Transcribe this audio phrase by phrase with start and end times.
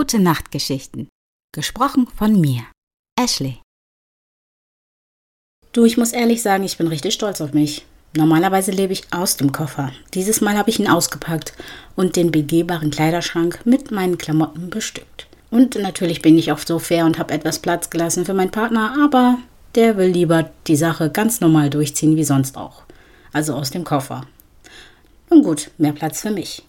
[0.00, 1.10] Gute Nachtgeschichten.
[1.54, 2.62] Gesprochen von mir,
[3.20, 3.60] Ashley.
[5.72, 7.84] Du, ich muss ehrlich sagen, ich bin richtig stolz auf mich.
[8.16, 9.92] Normalerweise lebe ich aus dem Koffer.
[10.14, 11.52] Dieses Mal habe ich ihn ausgepackt
[11.96, 15.26] und den begehbaren Kleiderschrank mit meinen Klamotten bestückt.
[15.50, 18.96] Und natürlich bin ich oft so fair und habe etwas Platz gelassen für meinen Partner,
[19.04, 19.36] aber
[19.74, 22.84] der will lieber die Sache ganz normal durchziehen wie sonst auch.
[23.34, 24.22] Also aus dem Koffer.
[25.28, 26.62] Nun gut, mehr Platz für mich.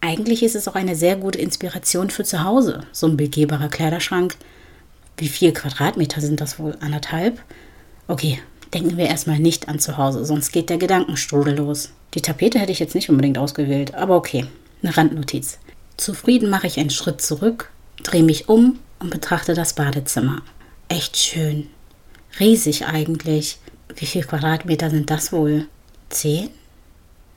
[0.00, 4.36] Eigentlich ist es auch eine sehr gute Inspiration für zu Hause, so ein begehbarer Kleiderschrank.
[5.16, 6.76] Wie viel Quadratmeter sind das wohl?
[6.80, 7.42] Anderthalb?
[8.06, 8.38] Okay,
[8.72, 11.90] denken wir erstmal nicht an zu Hause, sonst geht der Gedankenstrudel los.
[12.14, 14.46] Die Tapete hätte ich jetzt nicht unbedingt ausgewählt, aber okay,
[14.82, 15.58] eine Randnotiz.
[15.96, 17.70] Zufrieden mache ich einen Schritt zurück,
[18.02, 20.42] drehe mich um und betrachte das Badezimmer.
[20.88, 21.68] Echt schön.
[22.38, 23.58] Riesig eigentlich.
[23.96, 25.66] Wie viel Quadratmeter sind das wohl?
[26.10, 26.50] Zehn?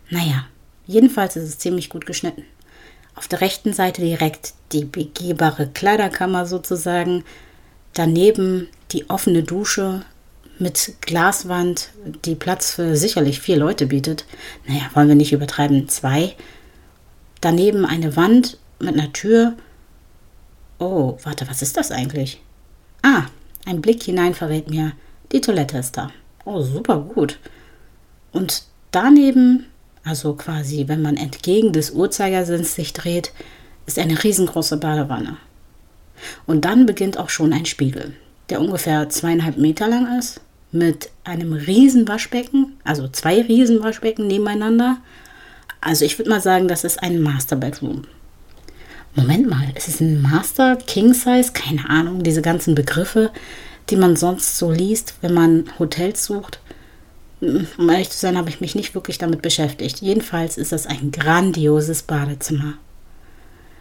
[0.09, 0.45] Naja,
[0.89, 2.43] jedenfalls ist es ziemlich gut geschnitten.
[3.13, 7.23] Auf der rechten Seite direkt die begehbare Kleiderkammer sozusagen.
[7.93, 10.01] Daneben die offene Dusche
[10.57, 11.90] mit Glaswand,
[12.26, 14.26] die Platz für sicherlich vier Leute bietet.
[14.67, 16.35] Naja, wollen wir nicht übertreiben, zwei.
[17.40, 19.54] Daneben eine Wand mit einer Tür.
[20.79, 22.41] Oh, warte, was ist das eigentlich?
[23.04, 23.26] Ah,
[23.65, 24.93] ein Blick hinein verrät mir,
[25.32, 26.12] die Toilette ist da.
[26.45, 27.37] Oh, super gut.
[28.32, 29.65] Und daneben,
[30.03, 33.31] also quasi, wenn man entgegen des Uhrzeigersinns sich dreht,
[33.85, 35.37] ist eine riesengroße Badewanne.
[36.45, 38.13] Und dann beginnt auch schon ein Spiegel,
[38.49, 44.97] der ungefähr zweieinhalb Meter lang ist mit einem riesen Waschbecken, also zwei riesen Waschbecken nebeneinander.
[45.81, 48.03] Also ich würde mal sagen, das ist ein Master Bedroom.
[49.15, 51.51] Moment mal, ist es ein Master, King Size?
[51.53, 53.31] Keine Ahnung, diese ganzen Begriffe,
[53.89, 56.59] die man sonst so liest, wenn man Hotels sucht.
[57.41, 60.01] Um ehrlich zu sein, habe ich mich nicht wirklich damit beschäftigt.
[60.01, 62.73] Jedenfalls ist das ein grandioses Badezimmer.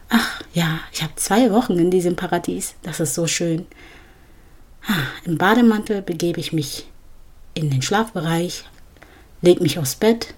[0.09, 2.75] Ach ja, ich habe zwei Wochen in diesem Paradies.
[2.83, 3.67] Das ist so schön.
[5.25, 6.89] Im Bademantel begebe ich mich
[7.55, 8.64] in den Schlafbereich,
[9.42, 10.35] lege mich aufs Bett,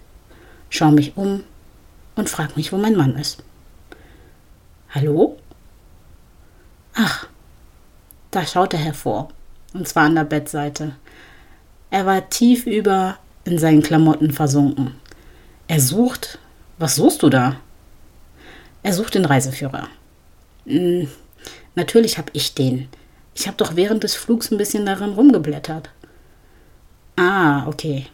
[0.71, 1.45] schaue mich um
[2.17, 3.43] und frage mich, wo mein Mann ist.
[4.91, 5.39] Hallo?
[6.95, 7.29] Ach,
[8.31, 9.29] da schaut er hervor,
[9.73, 10.97] und zwar an der Bettseite.
[11.91, 14.95] Er war tief über in seinen Klamotten versunken.
[15.69, 16.39] Er sucht.
[16.79, 17.61] Was suchst du da?
[18.83, 19.89] Er sucht den Reiseführer.
[20.67, 21.09] Hm,
[21.75, 22.89] natürlich habe ich den.
[23.35, 25.91] Ich habe doch während des Flugs ein bisschen darin rumgeblättert.
[27.17, 28.07] Ah, okay.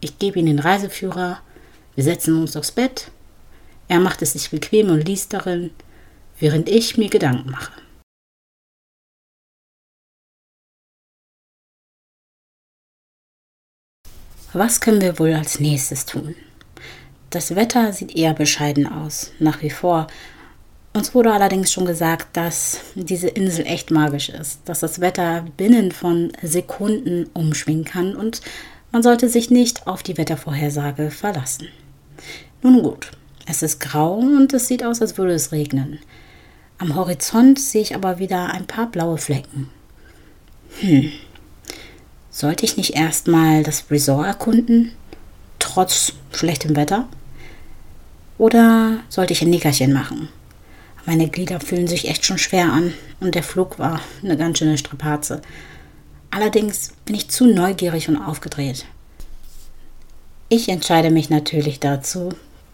[0.00, 1.40] Ich gebe ihm den Reiseführer,
[1.94, 3.10] wir setzen uns aufs Bett,
[3.88, 5.70] er macht es sich bequem und liest darin,
[6.38, 7.72] während ich mir Gedanken mache.
[14.52, 16.34] Was können wir wohl als nächstes tun?
[17.30, 20.08] Das Wetter sieht eher bescheiden aus, nach wie vor,
[20.94, 25.90] uns wurde allerdings schon gesagt, dass diese Insel echt magisch ist, dass das Wetter binnen
[25.90, 28.42] von Sekunden umschwingen kann und
[28.90, 31.68] man sollte sich nicht auf die Wettervorhersage verlassen.
[32.60, 33.12] Nun gut,
[33.46, 35.98] es ist grau und es sieht aus, als würde es regnen.
[36.76, 39.70] Am Horizont sehe ich aber wieder ein paar blaue Flecken.
[40.80, 41.10] Hm,
[42.32, 44.92] sollte ich nicht erstmal das Resort erkunden,
[45.60, 47.06] trotz schlechtem Wetter?
[48.38, 50.28] Oder sollte ich ein Nickerchen machen?
[51.04, 54.78] Meine Glieder fühlen sich echt schon schwer an und der Flug war eine ganz schöne
[54.78, 55.42] Strapaze.
[56.30, 58.86] Allerdings bin ich zu neugierig und aufgedreht.
[60.48, 62.30] Ich entscheide mich natürlich dazu,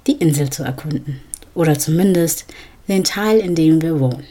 [0.06, 1.20] die Insel zu erkunden
[1.54, 2.47] oder zumindest
[2.86, 4.24] den Teil, in dem wir wohnen.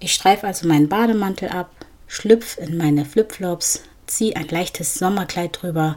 [0.00, 1.70] Ich streife also meinen Bademantel ab,
[2.06, 5.96] schlüpfe in meine Flipflops, ziehe ein leichtes Sommerkleid drüber,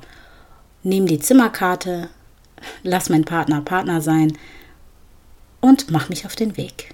[0.84, 2.10] nehme die Zimmerkarte,
[2.84, 4.38] lass mein Partner Partner sein
[5.62, 6.94] und mache mich auf den Weg.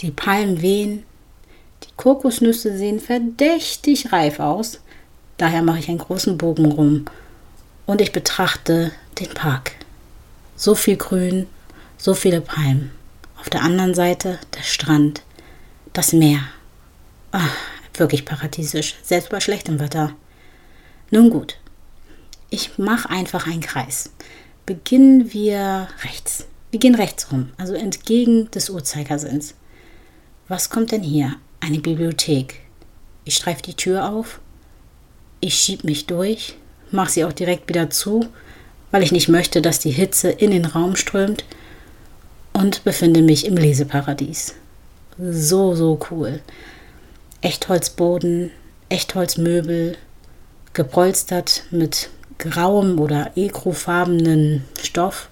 [0.00, 1.04] Die Palmen wehen,
[1.84, 4.80] die Kokosnüsse sehen verdächtig reif aus,
[5.36, 7.04] daher mache ich einen großen Bogen rum
[7.86, 9.72] und ich betrachte den Park.
[10.56, 11.46] So viel Grün,
[11.98, 12.92] so viele Palmen.
[13.40, 15.22] Auf der anderen Seite der Strand,
[15.92, 16.40] das Meer.
[17.32, 17.56] Ach,
[17.98, 20.14] wirklich paradiesisch, selbst bei schlechtem Wetter.
[21.10, 21.58] Nun gut,
[22.50, 24.10] ich mache einfach einen Kreis.
[24.66, 26.46] Beginnen wir rechts.
[26.70, 29.54] Wir gehen rechts rum, also entgegen des Uhrzeigersinns.
[30.48, 31.36] Was kommt denn hier?
[31.60, 32.60] Eine Bibliothek.
[33.24, 34.40] Ich streife die Tür auf.
[35.40, 36.56] Ich schieb mich durch,
[36.90, 38.26] mache sie auch direkt wieder zu,
[38.90, 41.44] weil ich nicht möchte, dass die Hitze in den Raum strömt
[42.52, 44.54] und befinde mich im Leseparadies.
[45.18, 46.40] So, so cool.
[47.42, 48.50] Echtholzboden,
[48.88, 49.96] Echtholzmöbel,
[50.72, 52.08] gepolstert mit
[52.38, 55.28] grauem oder ekrofarbenen Stoff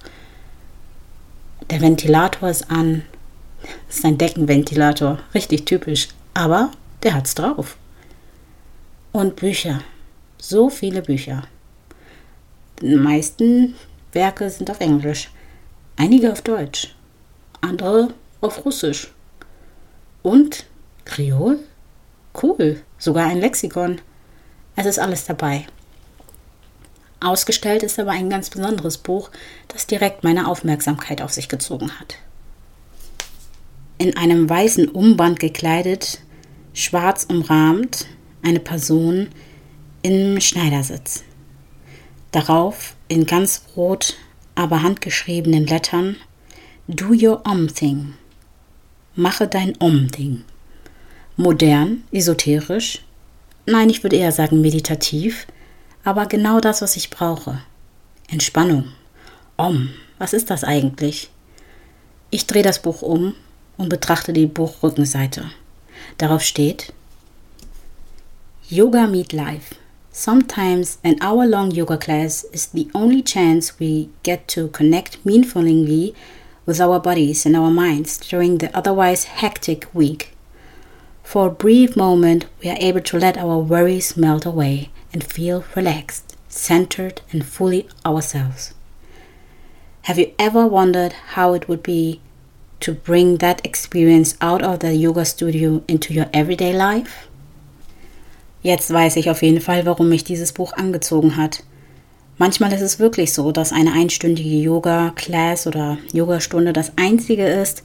[1.71, 3.03] der Ventilator ist an,
[3.87, 6.09] Das ist ein Deckenventilator, richtig typisch.
[6.35, 6.73] Aber
[7.03, 7.77] der hat's drauf.
[9.13, 9.81] Und Bücher.
[10.39, 11.45] So viele Bücher.
[12.81, 13.75] Die meisten
[14.13, 15.31] Werke sind auf Englisch,
[15.97, 16.95] einige auf Deutsch,
[17.61, 19.13] andere auf Russisch.
[20.23, 20.65] Und
[21.05, 21.61] Kreol?
[22.35, 24.01] Cool, sogar ein Lexikon.
[24.77, 25.67] Es ist alles dabei.
[27.21, 29.31] Ausgestellt ist aber ein ganz besonderes Buch,
[29.69, 32.17] das direkt meine Aufmerksamkeit auf sich gezogen hat.
[33.99, 36.21] In einem weißen Umband gekleidet,
[36.73, 38.07] schwarz umrahmt,
[38.43, 39.29] eine Person
[40.01, 41.25] im Schneidersitz.
[42.31, 44.17] Darauf in ganz rot,
[44.55, 46.17] aber handgeschriebenen Lettern
[46.87, 48.15] Do your Om Thing.
[49.15, 50.45] Mache dein Om Ding.
[51.41, 53.01] Modern, esoterisch,
[53.65, 55.47] nein, ich würde eher sagen meditativ,
[56.05, 57.63] aber genau das, was ich brauche.
[58.29, 58.93] Entspannung.
[59.57, 59.89] Om,
[60.19, 61.31] was ist das eigentlich?
[62.31, 63.35] Ich drehe das Buch um
[63.79, 65.51] und betrachte die Buchrückenseite.
[66.19, 66.93] Darauf steht
[68.69, 69.77] Yoga Meet Life.
[70.13, 76.13] Sometimes an hour long yoga class is the only chance we get to connect meaningfully
[76.67, 80.37] with our bodies and our minds during the otherwise hectic week.
[81.31, 85.63] For a brief moment, we are able to let our worries melt away and feel
[85.77, 88.75] relaxed, centered, and fully ourselves.
[90.09, 92.21] Have you ever wondered how it would be
[92.81, 97.29] to bring that experience out of the yoga studio into your everyday life?
[98.65, 101.63] Jetzt weiß ich auf jeden Fall, warum mich dieses Buch angezogen hat.
[102.39, 107.85] Manchmal ist es wirklich so, dass eine einstündige Yoga-Class oder Yogastunde das einzige ist,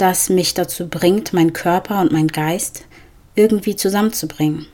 [0.00, 2.86] das mich dazu bringt, meinen Körper und meinen Geist
[3.34, 4.66] irgendwie zusammenzubringen.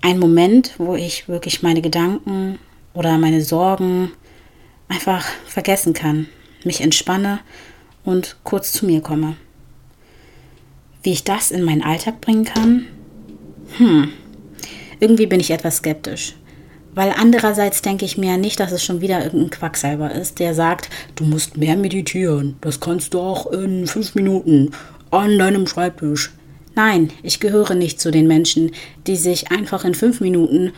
[0.00, 2.58] Ein Moment, wo ich wirklich meine Gedanken
[2.94, 4.12] oder meine Sorgen
[4.88, 6.28] einfach vergessen kann,
[6.64, 7.40] mich entspanne
[8.04, 9.36] und kurz zu mir komme.
[11.02, 12.86] Wie ich das in meinen Alltag bringen kann,
[13.76, 14.12] hm,
[15.00, 16.34] irgendwie bin ich etwas skeptisch.
[16.98, 20.90] Weil andererseits denke ich mir nicht, dass es schon wieder irgendein Quacksalber ist, der sagt,
[21.14, 22.56] du musst mehr meditieren.
[22.60, 24.72] Das kannst du auch in fünf Minuten
[25.12, 26.32] an deinem Schreibtisch.
[26.74, 28.72] Nein, ich gehöre nicht zu den Menschen,
[29.06, 30.72] die sich einfach in fünf Minuten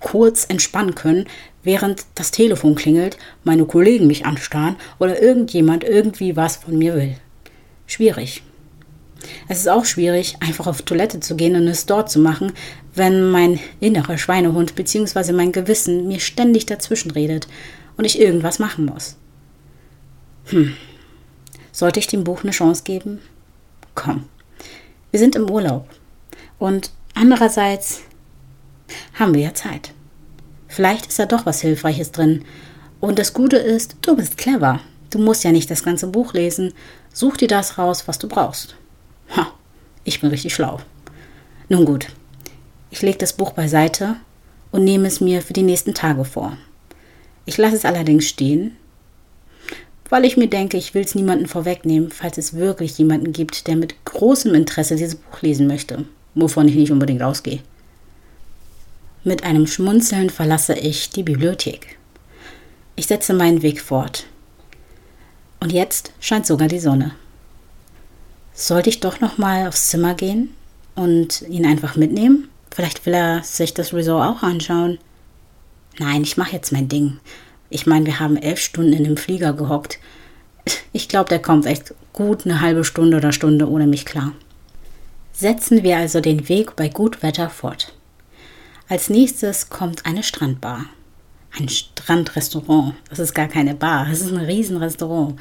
[0.00, 1.26] kurz entspannen können,
[1.62, 7.14] während das Telefon klingelt, meine Kollegen mich anstarren oder irgendjemand irgendwie was von mir will.
[7.86, 8.42] Schwierig.
[9.48, 12.52] Es ist auch schwierig, einfach auf Toilette zu gehen und es dort zu machen,
[12.94, 15.32] wenn mein innerer Schweinehund bzw.
[15.32, 17.48] mein Gewissen mir ständig dazwischen redet
[17.96, 19.16] und ich irgendwas machen muss.
[20.46, 20.74] Hm.
[21.72, 23.20] Sollte ich dem Buch eine Chance geben?
[23.94, 24.24] Komm.
[25.10, 25.88] Wir sind im Urlaub.
[26.58, 28.02] Und andererseits
[29.14, 29.92] haben wir ja Zeit.
[30.66, 32.44] Vielleicht ist da doch was Hilfreiches drin.
[33.00, 34.80] Und das Gute ist, du bist clever.
[35.10, 36.74] Du musst ja nicht das ganze Buch lesen.
[37.14, 38.76] Such dir das raus, was du brauchst.
[39.36, 39.52] Ha,
[40.04, 40.80] ich bin richtig schlau.
[41.68, 42.08] Nun gut,
[42.90, 44.16] ich lege das Buch beiseite
[44.72, 46.56] und nehme es mir für die nächsten Tage vor.
[47.44, 48.76] Ich lasse es allerdings stehen,
[50.08, 53.76] weil ich mir denke, ich will es niemandem vorwegnehmen, falls es wirklich jemanden gibt, der
[53.76, 56.04] mit großem Interesse dieses Buch lesen möchte,
[56.34, 57.60] wovon ich nicht unbedingt ausgehe.
[59.24, 61.98] Mit einem Schmunzeln verlasse ich die Bibliothek.
[62.96, 64.26] Ich setze meinen Weg fort.
[65.60, 67.12] Und jetzt scheint sogar die Sonne.
[68.60, 70.52] Sollte ich doch noch mal aufs Zimmer gehen
[70.96, 72.48] und ihn einfach mitnehmen?
[72.74, 74.98] Vielleicht will er sich das Resort auch anschauen.
[76.00, 77.20] Nein, ich mache jetzt mein Ding.
[77.70, 80.00] Ich meine, wir haben elf Stunden in dem Flieger gehockt.
[80.92, 84.32] Ich glaube, der kommt echt gut eine halbe Stunde oder Stunde ohne mich klar.
[85.32, 87.94] Setzen wir also den Weg bei Gutwetter fort.
[88.88, 90.86] Als nächstes kommt eine Strandbar.
[91.56, 92.94] Ein Strandrestaurant.
[93.08, 95.38] Das ist gar keine Bar, das ist ein Riesenrestaurant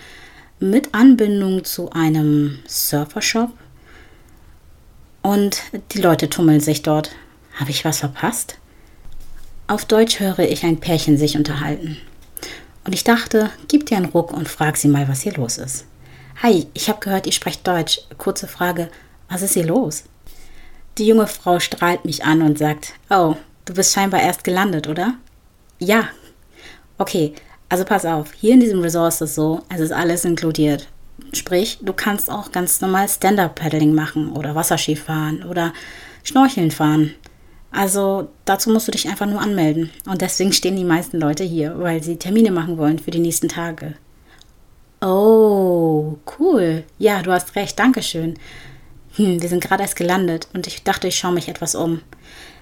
[0.60, 3.52] mit Anbindung zu einem Surfershop.
[5.22, 5.62] Und
[5.92, 7.12] die Leute tummeln sich dort.
[7.56, 8.58] Habe ich was verpasst?
[9.68, 11.98] Auf Deutsch höre ich ein Pärchen sich unterhalten.
[12.86, 15.86] Und ich dachte, gib dir einen Ruck und frag sie mal, was hier los ist.
[16.42, 18.00] Hi, ich habe gehört, ihr sprecht Deutsch.
[18.18, 18.90] Kurze Frage,
[19.28, 20.06] was ist hier los?
[20.98, 23.36] Die junge Frau strahlt mich an und sagt, oh,
[23.66, 25.16] du bist scheinbar erst gelandet, oder?
[25.80, 26.10] Ja.
[26.98, 27.34] Okay,
[27.70, 30.88] also pass auf, hier in diesem Resort ist es so, es ist alles inkludiert.
[31.34, 35.74] Sprich, du kannst auch ganz normal Stand-Up-Paddling machen oder Wasserski fahren oder
[36.24, 37.14] Schnorcheln fahren.
[37.72, 39.92] Also dazu musst du dich einfach nur anmelden.
[40.06, 43.50] Und deswegen stehen die meisten Leute hier, weil sie Termine machen wollen für die nächsten
[43.50, 43.96] Tage.
[45.02, 46.84] Oh, cool.
[46.98, 47.78] Ja, du hast recht.
[47.78, 48.36] Dankeschön.
[49.16, 52.02] Hm, wir sind gerade erst gelandet und ich dachte, ich schaue mich etwas um.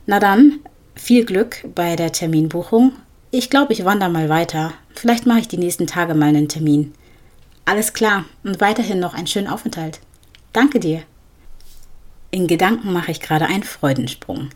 [0.05, 0.59] Na dann,
[0.95, 2.93] viel Glück bei der Terminbuchung
[3.31, 4.73] ich glaube, ich wandere mal weiter.
[4.93, 6.93] Vielleicht mache ich die nächsten Tage mal einen Termin.
[7.65, 9.99] Alles klar und weiterhin noch einen schönen Aufenthalt.
[10.53, 11.03] Danke dir.
[12.31, 14.49] In Gedanken mache ich gerade einen Freudensprung.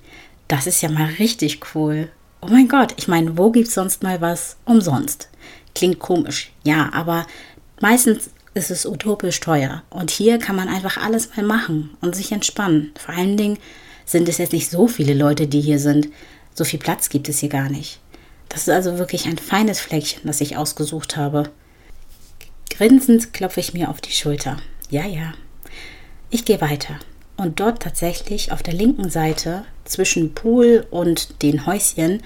[0.47, 2.09] Das ist ja mal richtig cool.
[2.41, 5.29] Oh mein Gott, ich meine, wo gibt's sonst mal was umsonst?
[5.75, 7.27] Klingt komisch, ja, aber
[7.81, 9.83] meistens ist es utopisch teuer.
[9.89, 12.91] Und hier kann man einfach alles mal machen und sich entspannen.
[12.97, 13.57] Vor allen Dingen
[14.05, 16.09] sind es jetzt nicht so viele Leute, die hier sind.
[16.53, 17.99] So viel Platz gibt es hier gar nicht.
[18.49, 21.49] Das ist also wirklich ein feines Fleckchen, das ich ausgesucht habe.
[22.69, 24.57] Grinsend klopfe ich mir auf die Schulter.
[24.89, 25.33] Ja, ja.
[26.29, 26.99] Ich gehe weiter.
[27.37, 32.21] Und dort tatsächlich auf der linken Seite zwischen Pool und den Häuschen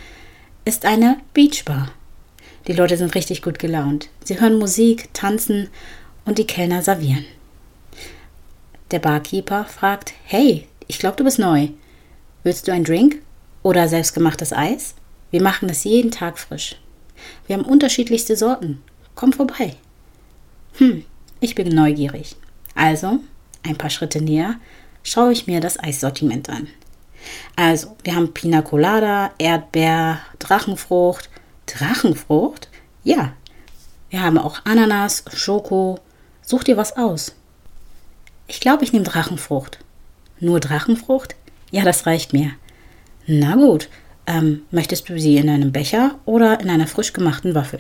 [0.65, 1.91] ist eine Beachbar.
[2.67, 4.09] Die Leute sind richtig gut gelaunt.
[4.23, 5.69] Sie hören Musik, tanzen
[6.25, 7.25] und die Kellner servieren.
[8.91, 11.69] Der Barkeeper fragt, hey, ich glaube, du bist neu.
[12.43, 13.21] Willst du einen Drink
[13.61, 14.95] oder selbstgemachtes Eis?
[15.33, 16.75] Wir machen es jeden Tag frisch.
[17.47, 18.83] Wir haben unterschiedlichste Sorten.
[19.15, 19.75] Komm vorbei.
[20.73, 21.05] Hm,
[21.39, 22.35] ich bin neugierig.
[22.75, 23.17] Also,
[23.63, 24.57] ein paar Schritte näher,
[25.01, 26.67] schaue ich mir das Eissortiment an.
[27.55, 31.31] Also, wir haben Pina Colada, Erdbeer, Drachenfrucht.
[31.65, 32.69] Drachenfrucht?
[33.03, 33.33] Ja.
[34.11, 35.97] Wir haben auch Ananas, Schoko.
[36.43, 37.33] Such dir was aus.
[38.45, 39.79] Ich glaube, ich nehme Drachenfrucht.
[40.39, 41.33] Nur Drachenfrucht?
[41.71, 42.51] Ja, das reicht mir.
[43.25, 43.89] Na gut,
[44.27, 47.79] ähm, möchtest du sie in einem Becher oder in einer frisch gemachten Waffel?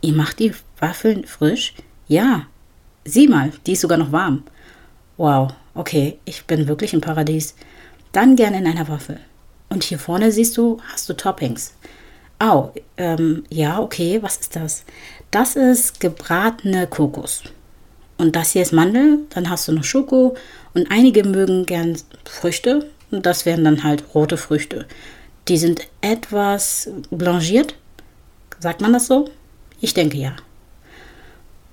[0.00, 1.74] Ihr macht die Waffeln frisch?
[2.08, 2.46] Ja.
[3.04, 4.44] Sieh mal, die ist sogar noch warm.
[5.16, 7.54] Wow, okay, ich bin wirklich im Paradies.
[8.12, 9.20] Dann gerne in einer Waffel.
[9.68, 11.74] Und hier vorne siehst du, hast du Toppings.
[12.38, 14.84] Au, oh, ähm, ja, okay, was ist das?
[15.30, 17.42] Das ist gebratene Kokos.
[18.16, 20.36] Und das hier ist Mandel, dann hast du noch Schoko
[20.72, 24.86] und einige mögen gern Früchte und das wären dann halt rote Früchte.
[25.48, 27.74] Die sind etwas blanchiert.
[28.58, 29.30] Sagt man das so?
[29.80, 30.34] Ich denke ja.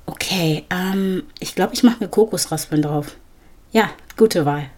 [0.06, 3.16] Okay, ähm, ich glaube, ich mache mir Kokosraspeln drauf.
[3.72, 4.70] Ja, gute Wahl.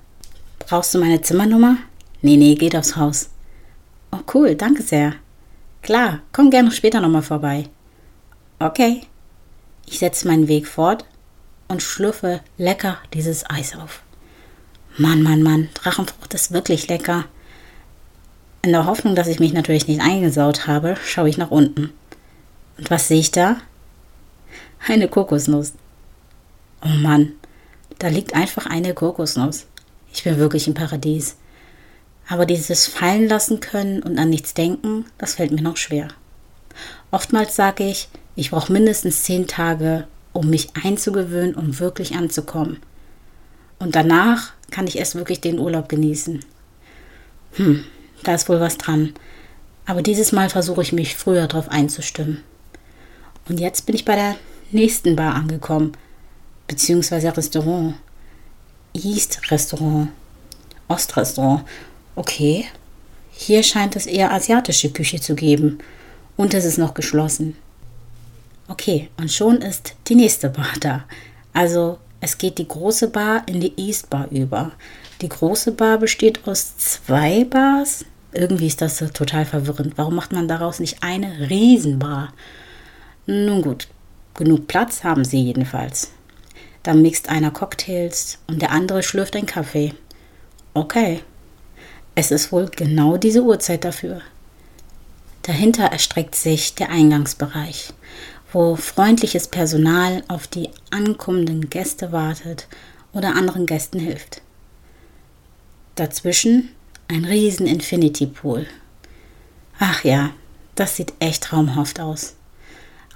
[0.59, 1.77] Brauchst du meine Zimmernummer?
[2.21, 3.29] Nee, nee, geht aufs Haus.
[4.11, 5.15] Oh, cool, danke sehr.
[5.81, 7.69] Klar, komm gerne später nochmal vorbei.
[8.59, 9.01] Okay.
[9.85, 11.05] Ich setze meinen Weg fort
[11.67, 14.01] und schlürfe lecker dieses Eis auf.
[14.97, 17.25] Mann, Mann, Mann, Drachenfrucht ist wirklich lecker.
[18.65, 21.91] In der Hoffnung, dass ich mich natürlich nicht eingesaut habe, schaue ich nach unten.
[22.77, 23.57] Und was sehe ich da?
[24.87, 25.73] Eine Kokosnuss.
[26.81, 27.33] Oh Mann,
[27.99, 29.65] da liegt einfach eine Kokosnuss.
[30.13, 31.35] Ich bin wirklich im Paradies.
[32.29, 36.07] Aber dieses fallen lassen können und an nichts denken, das fällt mir noch schwer.
[37.11, 42.77] Oftmals sage ich, ich brauche mindestens zehn Tage, um mich einzugewöhnen und wirklich anzukommen.
[43.77, 46.45] Und danach kann ich erst wirklich den Urlaub genießen.
[47.55, 47.83] Hm,
[48.23, 49.13] da ist wohl was dran.
[49.85, 52.43] Aber dieses Mal versuche ich mich früher darauf einzustimmen.
[53.47, 54.35] Und jetzt bin ich bei der
[54.71, 55.93] nächsten Bar angekommen,
[56.67, 57.95] beziehungsweise Restaurant.
[58.93, 60.09] East Restaurant.
[60.87, 61.63] Ostrestaurant.
[62.15, 62.65] Okay.
[63.31, 65.79] Hier scheint es eher asiatische Küche zu geben.
[66.37, 67.55] Und es ist noch geschlossen.
[68.67, 71.03] Okay, und schon ist die nächste Bar da.
[71.51, 74.71] Also es geht die große Bar in die East Bar über.
[75.21, 78.05] Die große Bar besteht aus zwei Bars.
[78.33, 79.93] Irgendwie ist das total verwirrend.
[79.95, 82.33] Warum macht man daraus nicht eine Riesenbar?
[83.25, 83.87] Nun gut,
[84.35, 86.11] genug Platz haben sie jedenfalls.
[86.83, 89.93] Dann mixt einer Cocktails und der andere schlürft einen Kaffee.
[90.73, 91.21] Okay,
[92.15, 94.21] es ist wohl genau diese Uhrzeit dafür.
[95.43, 97.93] Dahinter erstreckt sich der Eingangsbereich
[98.53, 102.67] wo freundliches Personal auf die ankommenden Gäste wartet
[103.11, 104.41] oder anderen Gästen hilft.
[105.95, 106.69] Dazwischen
[107.07, 108.65] ein riesen Infinity Pool.
[109.79, 110.31] Ach ja,
[110.75, 112.35] das sieht echt traumhaft aus.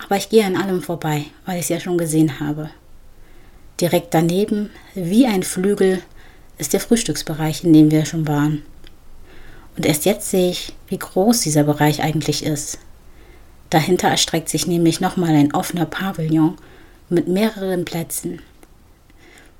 [0.03, 2.69] Aber ich gehe an allem vorbei, weil ich es ja schon gesehen habe.
[3.81, 6.01] Direkt daneben, wie ein Flügel,
[6.57, 8.63] ist der Frühstücksbereich, in dem wir schon waren.
[9.75, 12.79] Und erst jetzt sehe ich, wie groß dieser Bereich eigentlich ist.
[13.69, 16.57] Dahinter erstreckt sich nämlich nochmal ein offener Pavillon
[17.09, 18.41] mit mehreren Plätzen.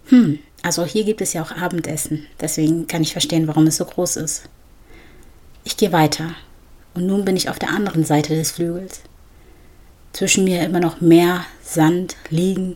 [0.08, 3.86] Hm, also hier gibt es ja auch Abendessen, deswegen kann ich verstehen, warum es so
[3.86, 4.50] groß ist.
[5.64, 6.32] Ich gehe weiter
[6.94, 9.02] und nun bin ich auf der anderen Seite des Flügels.
[10.14, 12.76] Zwischen mir immer noch Meer, Sand, Liegen,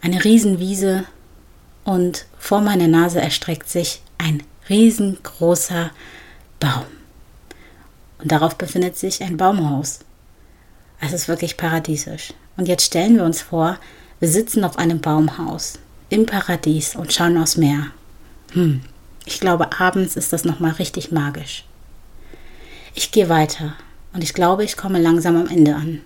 [0.00, 1.04] eine Riesenwiese
[1.84, 5.90] und vor meiner Nase erstreckt sich ein riesengroßer
[6.60, 6.84] Baum.
[8.18, 10.00] Und darauf befindet sich ein Baumhaus.
[11.00, 12.34] Es ist wirklich paradiesisch.
[12.56, 13.78] Und jetzt stellen wir uns vor,
[14.18, 15.78] wir sitzen auf einem Baumhaus
[16.10, 17.88] im Paradies und schauen aufs Meer.
[18.52, 18.80] Hm,
[19.24, 21.64] ich glaube, abends ist das nochmal richtig magisch.
[22.94, 23.74] Ich gehe weiter
[24.12, 26.00] und ich glaube, ich komme langsam am Ende an.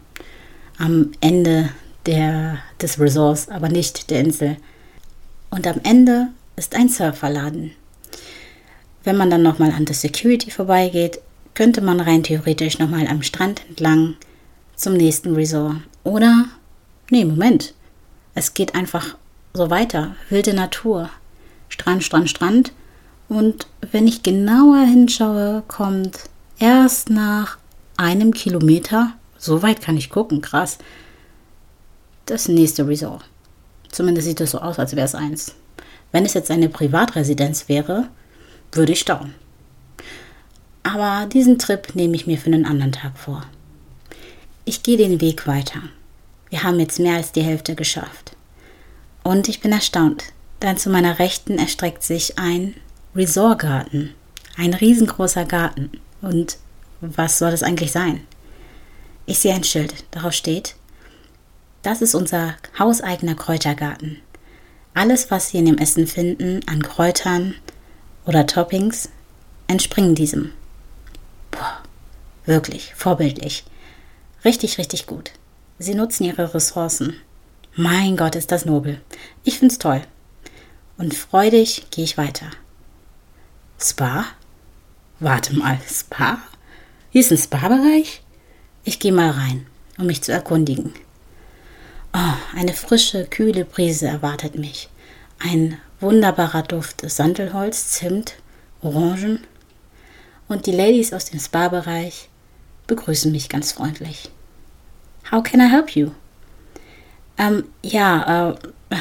[0.78, 1.70] Am Ende
[2.06, 4.56] der, des Resorts, aber nicht der Insel.
[5.50, 7.72] Und am Ende ist ein Surferladen.
[9.04, 11.20] Wenn man dann nochmal an der Security vorbeigeht,
[11.54, 14.16] könnte man rein theoretisch nochmal am Strand entlang
[14.74, 15.76] zum nächsten Resort.
[16.04, 16.46] Oder,
[17.10, 17.74] nee, Moment,
[18.34, 19.16] es geht einfach
[19.54, 20.16] so weiter.
[20.28, 21.10] Wilde Natur.
[21.68, 22.72] Strand, Strand, Strand.
[23.28, 27.58] Und wenn ich genauer hinschaue, kommt erst nach
[27.96, 30.78] einem Kilometer, so weit kann ich gucken, krass,
[32.26, 33.24] das nächste Resort.
[33.90, 35.54] Zumindest sieht es so aus, als wäre es eins.
[36.12, 38.08] Wenn es jetzt eine Privatresidenz wäre,
[38.72, 39.34] würde ich staunen.
[40.82, 43.44] Aber diesen Trip nehme ich mir für einen anderen Tag vor.
[44.64, 45.80] Ich gehe den Weg weiter.
[46.50, 48.31] Wir haben jetzt mehr als die Hälfte geschafft.
[49.22, 50.24] Und ich bin erstaunt,
[50.62, 52.74] denn zu meiner Rechten erstreckt sich ein
[53.14, 54.14] Resortgarten.
[54.56, 55.90] Ein riesengroßer Garten.
[56.20, 56.58] Und
[57.00, 58.26] was soll das eigentlich sein?
[59.26, 60.74] Ich sehe ein Schild, darauf steht,
[61.82, 64.20] das ist unser hauseigener Kräutergarten.
[64.94, 67.54] Alles, was Sie in dem Essen finden, an Kräutern
[68.24, 69.08] oder Toppings,
[69.66, 70.52] entspringen diesem.
[71.50, 71.82] Boah,
[72.44, 73.64] wirklich, vorbildlich.
[74.44, 75.32] Richtig, richtig gut.
[75.78, 77.16] Sie nutzen ihre Ressourcen.
[77.74, 79.00] Mein Gott, ist das nobel.
[79.44, 80.02] Ich find's toll.
[80.98, 82.50] Und freudig gehe ich weiter.
[83.80, 84.26] Spa?
[85.20, 86.38] Warte mal, Spa?
[87.10, 88.22] Hier ist ein Spa-Bereich?
[88.84, 90.92] Ich gehe mal rein, um mich zu erkundigen.
[92.12, 94.90] Oh, eine frische, kühle Brise erwartet mich.
[95.38, 98.34] Ein wunderbarer Duft Sandelholz, Zimt,
[98.82, 99.46] Orangen.
[100.46, 102.28] Und die Ladies aus dem Spa-Bereich
[102.86, 104.30] begrüßen mich ganz freundlich.
[105.30, 106.10] How can I help you?
[107.38, 108.96] Ähm, ja, äh,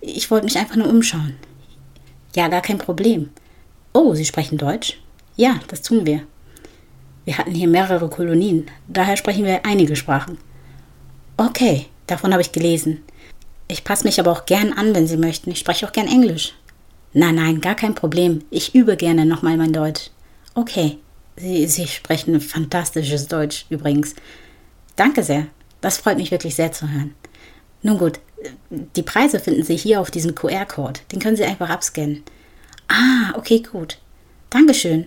[0.00, 1.36] ich wollte mich einfach nur umschauen.
[2.34, 3.30] Ja, gar kein Problem.
[3.92, 5.00] Oh, Sie sprechen Deutsch?
[5.36, 6.22] Ja, das tun wir.
[7.24, 10.38] Wir hatten hier mehrere Kolonien, daher sprechen wir einige Sprachen.
[11.36, 13.02] Okay, davon habe ich gelesen.
[13.68, 15.50] Ich passe mich aber auch gern an, wenn Sie möchten.
[15.50, 16.54] Ich spreche auch gern Englisch.
[17.12, 18.44] Nein, nein, gar kein Problem.
[18.50, 20.10] Ich übe gerne nochmal mein Deutsch.
[20.54, 20.98] Okay,
[21.36, 24.14] Sie, Sie sprechen fantastisches Deutsch übrigens.
[24.96, 25.46] Danke sehr.
[25.80, 27.14] Das freut mich wirklich sehr zu hören.
[27.82, 28.20] Nun gut,
[28.70, 31.00] die Preise finden Sie hier auf diesem QR-Code.
[31.12, 32.22] Den können Sie einfach abscannen.
[32.88, 33.98] Ah, okay, gut.
[34.50, 35.06] Dankeschön.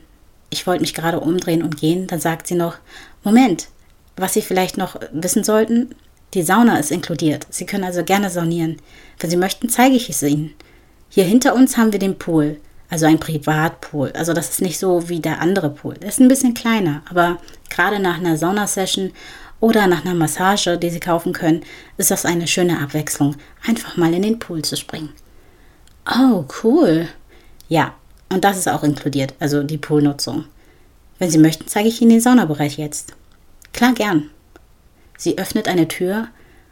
[0.49, 2.77] Ich wollte mich gerade umdrehen und gehen, dann sagt sie noch,
[3.23, 3.67] Moment,
[4.15, 5.93] was Sie vielleicht noch wissen sollten,
[6.33, 7.47] die Sauna ist inkludiert.
[7.49, 8.77] Sie können also gerne saunieren.
[9.19, 10.53] Wenn Sie möchten, zeige ich es Ihnen.
[11.09, 12.59] Hier hinter uns haben wir den Pool,
[12.89, 14.11] also ein Privatpool.
[14.13, 15.95] Also das ist nicht so wie der andere Pool.
[15.95, 17.38] Der ist ein bisschen kleiner, aber
[17.69, 19.11] gerade nach einer Saunasession
[19.65, 21.63] oder nach einer Massage, die Sie kaufen können,
[21.97, 23.36] ist das eine schöne Abwechslung,
[23.67, 25.10] einfach mal in den Pool zu springen.
[26.08, 27.08] Oh, cool.
[27.67, 27.95] Ja,
[28.30, 30.45] und das ist auch inkludiert, also die Poolnutzung.
[31.17, 33.13] Wenn Sie möchten, zeige ich Ihnen den Saunabereich jetzt.
[33.73, 34.30] Klar, gern.
[35.17, 36.28] Sie öffnet eine Tür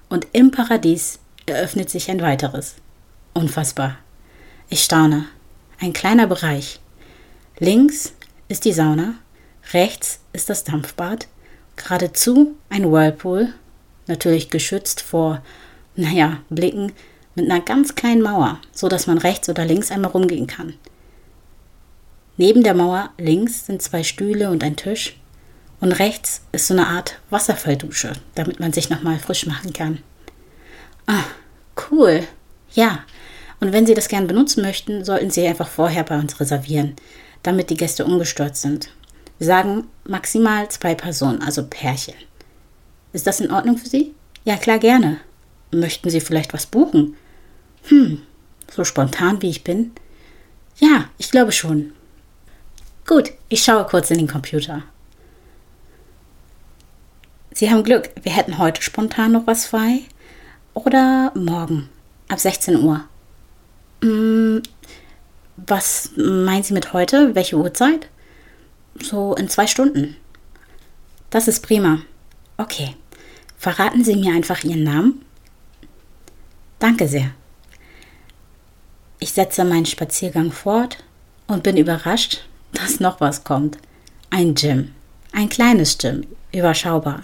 [0.08, 2.76] und im Paradies eröffnet sich ein weiteres.
[3.34, 3.98] Unfassbar.
[4.70, 5.26] Ich staune.
[5.80, 6.80] Ein kleiner Bereich.
[7.58, 8.14] Links
[8.50, 9.16] ist die Sauna,
[9.74, 11.28] rechts ist das Dampfbad,
[11.76, 13.54] geradezu ein Whirlpool,
[14.08, 15.42] natürlich geschützt vor,
[15.96, 16.92] naja, Blicken
[17.36, 20.74] mit einer ganz kleinen Mauer, so dass man rechts oder links einmal rumgehen kann.
[22.38, 25.18] Neben der Mauer links sind zwei Stühle und ein Tisch
[25.80, 30.00] und rechts ist so eine Art Wasserfalldusche, damit man sich nochmal frisch machen kann.
[31.06, 31.24] Ah,
[31.92, 32.24] cool.
[32.74, 33.00] Ja.
[33.60, 36.96] Und wenn Sie das gern benutzen möchten, sollten Sie einfach vorher bei uns reservieren,
[37.44, 38.90] damit die Gäste ungestört sind.
[39.40, 42.16] Wir sagen maximal zwei Personen, also Pärchen.
[43.14, 44.14] Ist das in Ordnung für Sie?
[44.44, 45.20] Ja, klar, gerne.
[45.72, 47.16] Möchten Sie vielleicht was buchen?
[47.86, 48.22] Hm,
[48.72, 49.92] so spontan wie ich bin?
[50.78, 51.94] Ja, ich glaube schon.
[53.06, 54.84] Gut, ich schaue kurz in den Computer.
[57.54, 60.02] Sie haben Glück, wir hätten heute spontan noch was frei.
[60.74, 61.90] Oder morgen,
[62.30, 63.04] ab 16 Uhr.
[64.02, 64.64] Hm,
[65.58, 67.36] was meinen Sie mit heute?
[67.36, 68.10] Welche Uhrzeit?
[69.02, 70.16] So in zwei Stunden.
[71.30, 72.00] Das ist prima.
[72.58, 72.96] Okay.
[73.58, 75.22] Verraten Sie mir einfach Ihren Namen?
[76.80, 77.32] Danke sehr.
[79.20, 80.98] Ich setze meinen Spaziergang fort
[81.48, 83.78] und bin überrascht, dass noch was kommt.
[84.30, 84.94] Ein Gym.
[85.32, 87.24] Ein kleines Gym, überschaubar.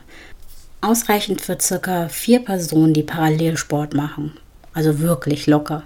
[0.82, 4.38] Ausreichend für circa vier Personen, die parallel Sport machen.
[4.74, 5.84] Also wirklich locker.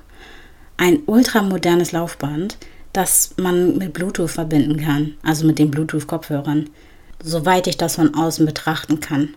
[0.78, 2.58] Ein ultramodernes Laufband,
[2.93, 6.69] das man mit Bluetooth verbinden kann, also mit den Bluetooth-Kopfhörern,
[7.21, 9.36] soweit ich das von außen betrachten kann.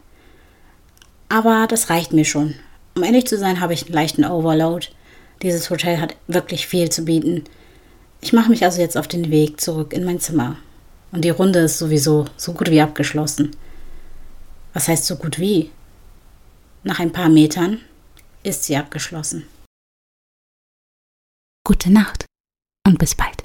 [1.28, 2.54] Aber das reicht mir schon.
[2.94, 4.86] Um ehrlich zu sein, habe ich einen leichten Overload.
[5.42, 7.44] Dieses Hotel hat wirklich viel zu bieten.
[8.20, 10.56] Ich mache mich also jetzt auf den Weg zurück in mein Zimmer.
[11.12, 13.50] Und die Runde ist sowieso so gut wie abgeschlossen.
[14.72, 15.70] Was heißt so gut wie?
[16.86, 17.80] nach ein paar Metern
[18.44, 19.46] ist sie abgeschlossen.
[21.64, 22.26] Gute Nacht
[22.86, 23.42] und bis bald.